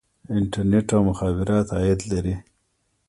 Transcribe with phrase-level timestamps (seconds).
[0.37, 2.35] انټرنیټ او مخابرات عاید لري